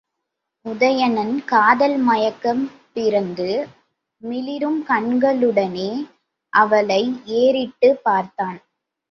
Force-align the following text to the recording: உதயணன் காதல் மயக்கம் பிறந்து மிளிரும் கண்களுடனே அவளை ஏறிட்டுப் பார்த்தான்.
உதயணன் 0.65 1.43
காதல் 1.45 1.97
மயக்கம் 1.97 2.63
பிறந்து 2.93 3.67
மிளிரும் 4.23 4.85
கண்களுடனே 4.87 5.91
அவளை 6.53 7.01
ஏறிட்டுப் 7.25 8.03
பார்த்தான். 8.03 8.59